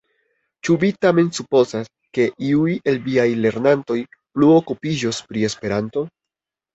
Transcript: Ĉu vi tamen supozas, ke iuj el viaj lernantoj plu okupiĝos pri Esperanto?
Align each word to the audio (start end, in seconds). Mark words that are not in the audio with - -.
Ĉu 0.67 0.75
vi 0.83 0.87
tamen 1.05 1.27
supozas, 1.39 1.89
ke 2.17 2.25
iuj 2.47 2.71
el 2.91 2.97
viaj 3.09 3.25
lernantoj 3.41 3.99
plu 4.15 4.49
okupiĝos 4.55 5.21
pri 5.29 5.45
Esperanto? 5.49 6.05